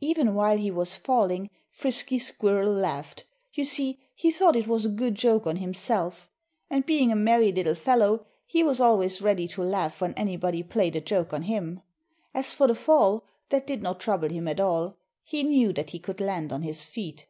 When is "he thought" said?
4.14-4.54